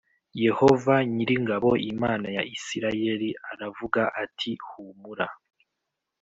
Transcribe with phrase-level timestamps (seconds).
[0.45, 5.27] Yehova nyir ingabo Imana ya Isirayeli aravuga ati humura